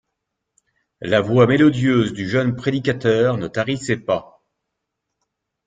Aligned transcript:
La 1.01 1.21
voix 1.21 1.45
mélodieuse 1.45 2.13
du 2.13 2.27
jeune 2.27 2.55
prédicateur 2.55 3.37
ne 3.37 3.47
tarissait 3.47 3.97
pas. 3.97 4.43